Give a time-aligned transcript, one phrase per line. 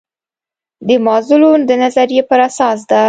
[0.87, 2.99] د مازلو د نظریې پر اساس ده.